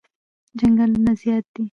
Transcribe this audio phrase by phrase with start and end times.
[0.57, 1.63] چنگلونه زیاد دی